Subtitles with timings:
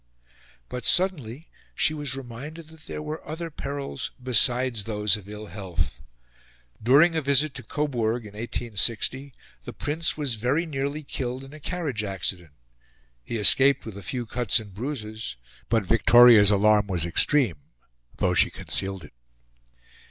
[0.67, 6.01] But suddenly she was reminded that there were other perils besides those of ill health.
[6.81, 9.31] During a visit to Coburg in 1860,
[9.63, 12.49] the Prince was very nearly killed in a carriage accident.
[13.23, 15.35] He escaped with a few cuts and bruises;
[15.69, 17.57] but Victoria's alarm was extreme,
[18.17, 19.13] though she concealed it.